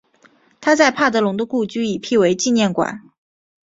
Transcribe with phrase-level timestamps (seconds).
[0.59, 3.03] 他在帕德龙的故居已辟为纪念馆。